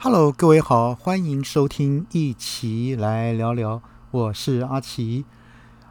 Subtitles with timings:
[0.00, 3.82] Hello，各位好，欢迎收听，一起来聊聊。
[4.12, 5.24] 我是阿奇，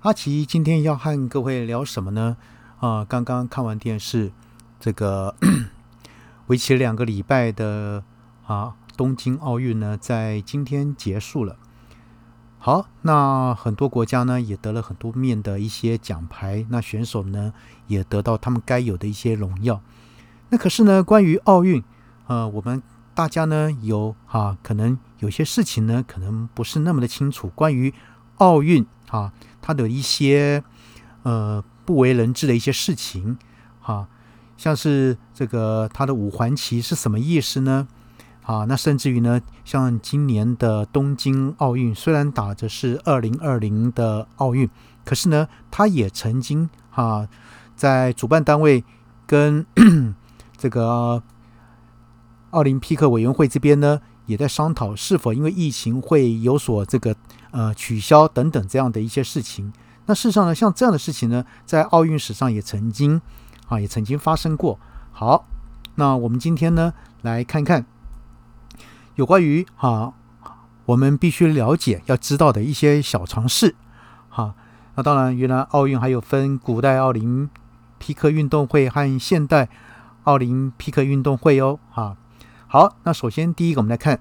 [0.00, 2.38] 阿奇今天要和各位聊什么呢？
[2.78, 4.32] 啊，刚刚看完电视，
[4.80, 5.36] 这个
[6.48, 8.02] 为期两个礼拜的
[8.46, 11.58] 啊东京奥运呢，在今天结束了。
[12.58, 17.52] 好，那很多国家呢也得了很多面的一些奖牌，那选手呢
[17.86, 19.82] 也得到他们该有的一些荣耀。
[20.48, 21.84] 那可是呢，关于奥运，
[22.28, 22.82] 呃，我们。
[23.20, 27.50] 大家呢有哈，可能有些事情呢，可能不是那么的清楚。
[27.54, 27.92] 关于
[28.38, 30.64] 奥运啊，它的一些
[31.22, 33.36] 呃不为人知的一些事情
[33.78, 34.08] 哈，
[34.56, 37.86] 像是这个它的五环旗是什么意思呢？
[38.44, 44.66] 啊，那甚至于呢，像今年的东京奥运，虽然打的是二零二零的奥运，
[45.04, 47.28] 可是呢，它也曾经哈
[47.76, 48.82] 在主办单位
[49.26, 49.66] 跟
[50.56, 51.22] 这个。
[52.50, 57.14] 奥林匹克委员会这边呢，也在商讨是否因为疫情会有所这个
[57.52, 59.72] 呃取消等等这样的一些事情。
[60.06, 63.20] 那事实上呢，像这样的事情呢，在奥运史上也曾经
[63.68, 64.80] 啊也曾经发生过。
[65.12, 65.46] 好，
[65.94, 67.86] 那我们今天呢来看看
[69.14, 70.14] 有关于啊
[70.86, 73.76] 我们必须了解要知道的一些小常识。
[74.28, 74.54] 好，
[74.96, 77.48] 那当然，原来奥运还有分古代奥林
[77.98, 79.68] 匹克运动会和现代
[80.24, 81.78] 奥林匹克运动会哦。
[81.90, 82.16] 哈。
[82.72, 84.20] 好，那首先第一个，我们来看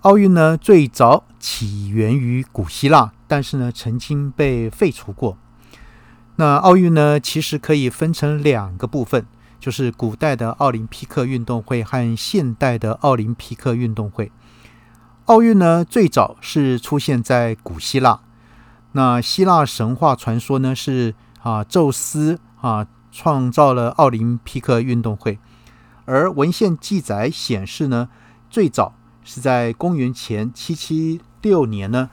[0.00, 5.38] 奥运呢，最早起源于古希腊，但是呢，曾经被废除过。
[6.34, 9.24] 那奥运呢，其实可以分成两个部分，
[9.60, 14.32] 就是古代的奥林匹克运动会和现代的奥林匹克运动会。
[15.26, 18.18] 奥运呢，最早是出现在古希腊。
[18.90, 25.38] 那希腊神话传说呢，是啊，宙斯啊创造了奥林匹克运动会。
[26.10, 28.08] 而文献记载显示呢，
[28.50, 32.10] 最早是在公元前七七六年呢，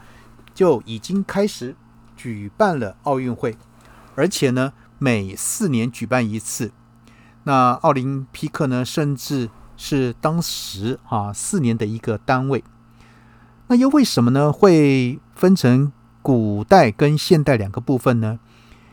[0.54, 1.74] 就已经开始
[2.16, 3.56] 举办了奥运会，
[4.14, 6.70] 而且呢，每四年举办一次。
[7.42, 12.62] 那奥林匹克呢，甚至是当时啊四年的一个单位。
[13.66, 14.52] 那又为什么呢？
[14.52, 15.92] 会分成
[16.22, 18.38] 古代跟现代两个部分呢？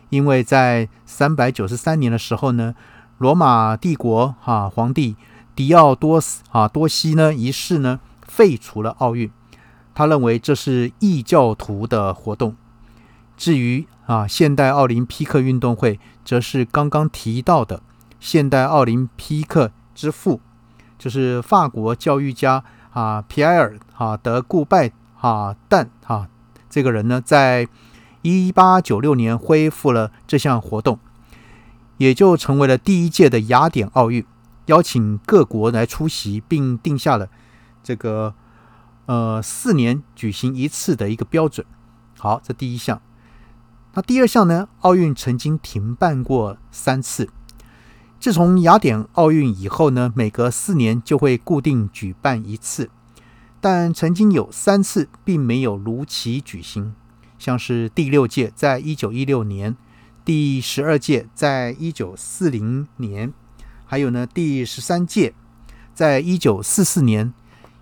[0.10, 2.74] 因为在三百九十三年的时候呢。
[3.18, 5.16] 罗马帝国哈皇帝
[5.56, 9.32] 狄奥多斯啊多西呢一世呢废除了奥运，
[9.94, 12.56] 他认为这是异教徒的活动。
[13.38, 17.82] 至于啊现代奥林匹克运动会，则是刚刚提到的
[18.20, 20.42] 现代奥林匹克之父，
[21.00, 26.28] 就是法国教育家啊皮埃尔啊德顾拜啊旦啊
[26.70, 27.68] 这个人呢，在
[28.24, 31.00] 一八九六年恢复了这项活动。
[31.98, 34.26] 也就成为了第一届的雅典奥运，
[34.66, 37.30] 邀请各国来出席，并定下了
[37.84, 38.34] 这个
[39.06, 41.66] 呃四年举行一次的一个标准。
[42.18, 43.02] 好，这第一项。
[43.94, 44.68] 那第二项呢？
[44.82, 47.30] 奥运曾经停办过三次。
[48.20, 52.90] 自从雅典奥运以后呢，每隔四年就会固定举办一次，
[53.62, 56.94] 但曾经有三次并没有如期举行，
[57.40, 59.78] 像是第六届，在一九一六年。
[60.26, 63.32] 第十二届在一九四零年，
[63.86, 65.36] 还有呢第十三届
[65.94, 67.32] 在一九四四年。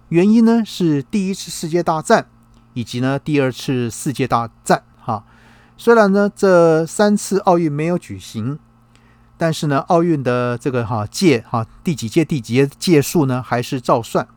[0.09, 2.27] 原因呢是第一次世界大战
[2.73, 4.83] 以及呢第二次世界大战。
[4.99, 5.23] 哈，
[5.77, 8.59] 虽然呢这三次奥运没有举行，
[9.37, 14.27] 但是呢奥运的这个哈届哈第几届第几届届数呢还是照算。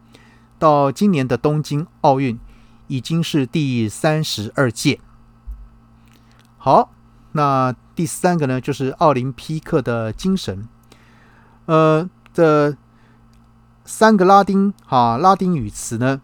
[0.61, 2.39] 到今年的东京奥运
[2.87, 5.01] 已经是第三十二届。
[6.57, 6.93] 好。
[7.33, 10.69] 那第三个呢，就是奥林匹克的精神。
[11.65, 12.77] 呃，这
[13.87, 16.21] 三个拉丁哈拉丁语词呢，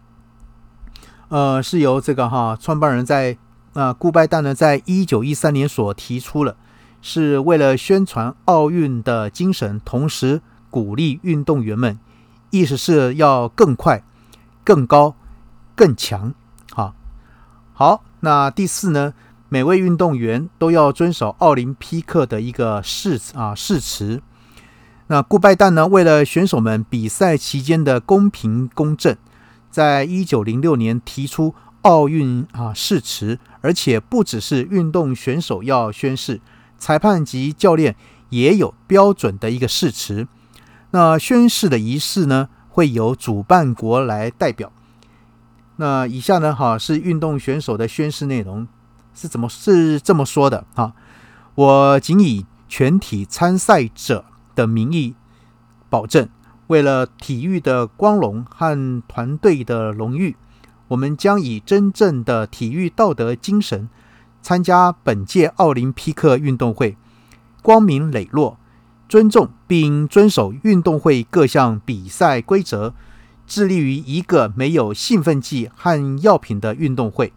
[1.29, 3.37] 呃，是由这个哈创办人在
[3.73, 6.55] 啊顾拜旦呢，在一九一三年所提出了，
[7.01, 11.97] 是为了宣传奥运的精神，同时鼓励运动员们，
[12.51, 14.03] 意思是要更快、
[14.63, 15.15] 更高、
[15.75, 16.35] 更强。
[16.71, 16.93] 好，
[17.73, 19.15] 好，那第四呢？
[19.53, 24.19] 每位运动员都要遵守奥林匹克的一个誓啊誓词。
[25.05, 29.15] 那顾拜旦呢，为了选手们比赛期间的公平公正，
[29.69, 31.53] 在一九零六年提出
[31.83, 36.41] 奥运啊誓词，而且不只是运动选手要宣誓，
[36.79, 37.95] 裁判及教练
[38.29, 40.27] 也有标准的一个誓词。
[40.89, 44.71] 那宣誓的仪式呢，会由主办国来代表。
[45.75, 48.67] 那以下呢，哈是运动选手的宣誓内容。
[49.13, 50.93] 是怎么是这么说的啊？
[51.55, 54.25] 我仅以全体参赛者
[54.55, 55.15] 的名义
[55.89, 56.27] 保证，
[56.67, 60.35] 为了体育的光荣和团队的荣誉，
[60.87, 63.87] 我们将以真正的体育道德精神
[64.41, 66.97] 参加本届奥林匹克运动会，
[67.61, 68.57] 光明磊落，
[69.07, 72.95] 尊重并遵守运动会各项比赛规则，
[73.45, 77.31] 致力于一个没有兴奋剂和药品的运动会。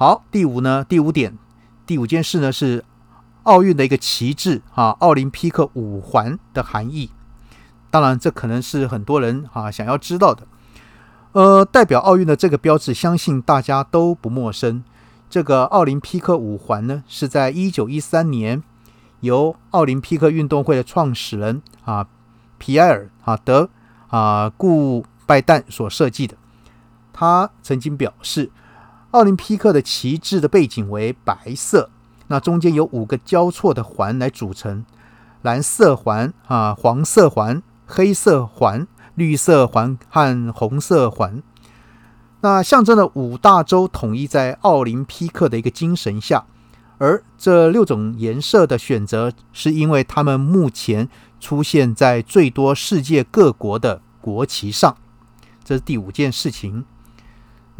[0.00, 0.82] 好，第五呢？
[0.82, 1.36] 第五点，
[1.84, 2.82] 第五件事呢是
[3.42, 7.10] 奥运的一个旗帜啊，奥林匹克五环的含义。
[7.90, 10.46] 当然，这可能是很多人啊想要知道的。
[11.32, 14.82] 呃，代表奥运的这个标志，相信大家都不陌生。
[15.28, 18.62] 这个奥林匹克五环呢，是在一九一三年
[19.20, 22.06] 由奥林匹克运动会的创始人啊
[22.56, 23.68] 皮埃尔啊德
[24.08, 26.38] 啊顾拜旦所设计的。
[27.12, 28.50] 他曾经表示。
[29.12, 31.90] 奥林匹克的旗帜的背景为白色，
[32.28, 34.84] 那中间有五个交错的环来组成：
[35.42, 38.86] 蓝色环啊、黄色环、黑色环、
[39.16, 41.42] 绿色环和红色环。
[42.42, 46.44] 那象征了五大洲统一在奥林匹克的一个精神下。
[46.98, 51.08] 而这六种颜色的选择，是因为它们目前
[51.40, 54.96] 出现在最多世界各国的国旗上。
[55.64, 56.84] 这是第五件事情。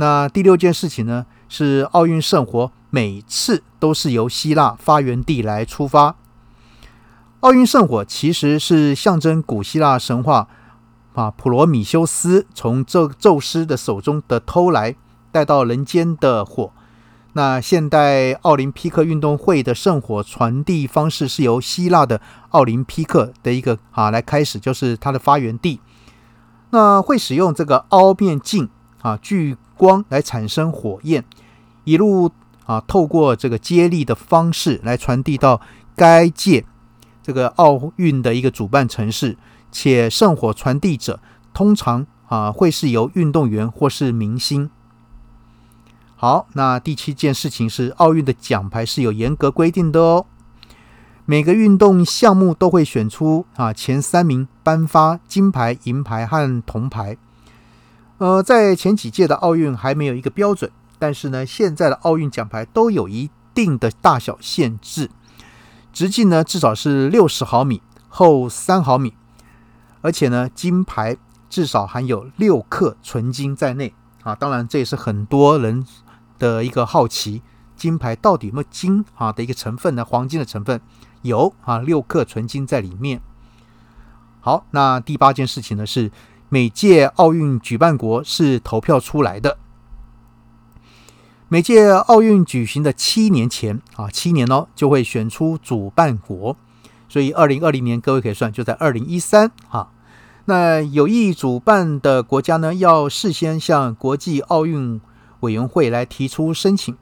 [0.01, 6.17] 那第六件事情呢，是奥运圣火每次都是由希腊发源地来出发。
[7.41, 10.49] 奥运圣火其实是象征古希腊神话
[11.13, 14.97] 啊，普罗米修斯从宙宙斯的手中的偷来
[15.31, 16.73] 带到人间的火。
[17.35, 25.79] 那现代奥林匹克运动会的圣火传递方式是由希腊的奥林匹克的一个啊来开始，就是它的发源地。
[26.71, 28.71] 那会使用这个凹面镜
[29.03, 29.59] 啊，聚。
[29.81, 31.25] 光来产生火焰，
[31.85, 32.31] 一路
[32.67, 35.59] 啊透过这个接力的方式来传递到
[35.97, 36.67] 该届
[37.23, 39.39] 这个奥运的一个主办城市，
[39.73, 41.19] 且圣火传递者
[41.55, 44.69] 通常啊会是由运动员或是明星。
[46.15, 50.27] 好，那第七件事情是奥运的奖牌是有严格规定的哦，
[51.25, 57.17] 每个运动项目都会选出啊前三名颁发金牌、银牌和铜牌。
[58.21, 65.09] 呃，在前几届的奥运还没有一个标准，但是呢，现在的奥运奖牌都有一定的大小限制，
[65.91, 67.81] 直径呢至少是六十毫米，
[68.11, 69.15] 厚三毫米，
[70.03, 71.17] 而且呢，金牌
[71.49, 74.35] 至少含有六克纯金在内啊。
[74.35, 75.83] 当然，这也是很多人
[76.39, 77.41] 的一个好奇，
[77.75, 80.05] 金牌到底有没有金啊的一个成分呢？
[80.05, 80.79] 黄金的成分
[81.23, 83.23] 有啊，六克纯金在里面。
[84.43, 86.13] 好，那第八件事情呢是。
[86.53, 89.57] 每届奥运举办国是投票出来的。
[91.47, 96.57] 每届奥运举行的七年前啊，七年哦，就会选出主办国。
[97.09, 99.93] 所以二零二零年，各位可以算就在二零一三哈。
[100.47, 105.01] 那有意主办的国家呢，要事先向国际奥运
[105.41, 106.97] 委员会来提出申请，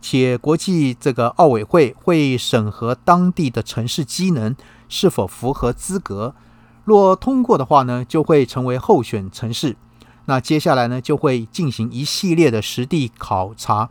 [0.00, 4.56] 且国际这个奥委会会审核当地的城市机能
[4.88, 6.34] 是否符合资格。
[6.88, 9.76] 若通过的话呢，就会成为候选城市。
[10.24, 13.90] 那接下来呢，就会进行一系列的实地考察，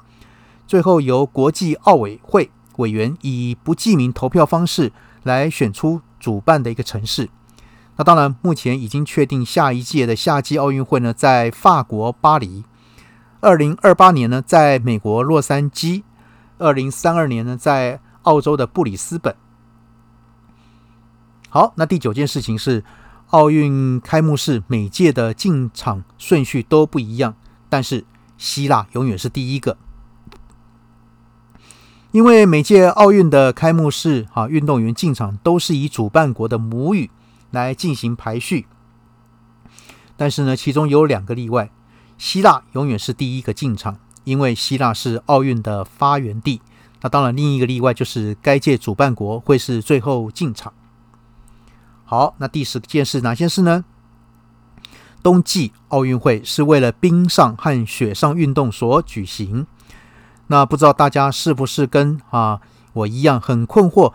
[0.65, 4.91] 最后由国际奥委会委员以不记名投票方式
[5.21, 7.29] 来选出主办的一个城市。
[7.97, 12.63] 那当然，目前已经确定下一届的夏季奥运会呢，在法国巴黎；
[13.41, 16.01] 二零二八年呢，在美国洛杉矶；
[16.57, 19.35] 二零三二年呢，在澳洲的布里斯本。
[21.49, 22.83] 好，那第九件事情是
[23.27, 27.35] 奥运开幕式每届的进场顺序都不一样，
[27.69, 28.05] 但是
[28.37, 29.77] 希腊永远是第一个，
[32.11, 37.09] 因为每届奥运的开幕式啊，运动员进场都是以主办国的母语
[37.51, 38.67] 来进行排序。
[40.17, 41.69] 但是呢，其中有两个例外，
[42.17, 46.61] 希腊永远是第一个进场，因为希腊是奥运的发源地。
[47.01, 50.73] 那当然，另一个例外就是该届主办国会是最后进场。
[52.09, 53.83] 好，那第十件事哪件事呢？
[55.21, 59.67] 冬季奥运会是为了冰上和雪上运动所举行。
[60.47, 62.61] 那不知道大家是不是跟啊
[62.93, 64.13] 我一样很困惑，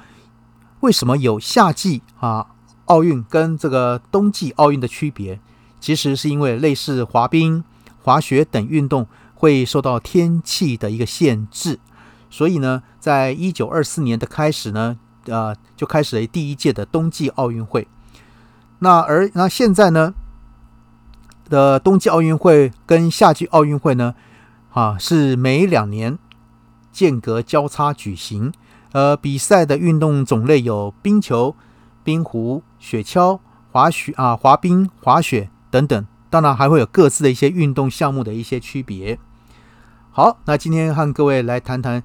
[0.80, 2.46] 为什么有夏季啊
[2.86, 5.38] 奥运跟这个冬季奥运的区别？
[5.78, 7.62] 其实是因为类似滑冰、
[8.02, 11.78] 滑雪等运动会受到天气的一个限制，
[12.30, 14.96] 所以呢，在一九二四年的开始呢。
[15.26, 17.86] 呃，就开始了第一届的冬季奥运会。
[18.80, 20.14] 那而那现在呢
[21.48, 24.14] 的冬季奥运会跟夏季奥运会呢，
[24.70, 26.18] 啊是每两年
[26.90, 28.52] 间隔交叉举行。
[28.92, 31.56] 呃，比赛的运动种类有冰球、
[32.04, 39.18] 冰壶、雪橇、滑雪啊、滑冰、滑雪等等，当然还会有各自的一些运动项目的一些区别。
[40.10, 42.02] 好，那今天和各位来谈谈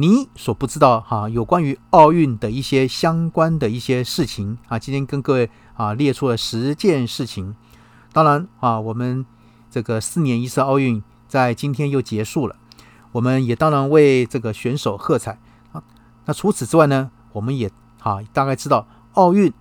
[0.00, 4.78] 你所不知道哈，有关于奥运的一些相关的一些事情啊。
[4.78, 7.56] 今天跟各位啊列出了十件事情。
[8.12, 9.26] 当然啊，我们
[9.68, 12.54] 这个四年一次奥运在今天又结束了，
[13.10, 15.40] 我们也当然为这个选手喝彩
[15.72, 15.82] 啊。
[16.26, 17.68] 那除此之外呢，我们也
[18.00, 19.52] 啊大概知道奥运。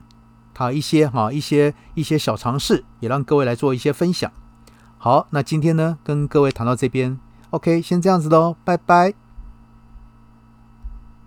[0.56, 4.32] 好，一些哈一些一些小尝试，也让各位来做一些分享。
[5.00, 9.27] 好，那今天呢，跟各位谈到这边，OK，先这样子喽，拜拜。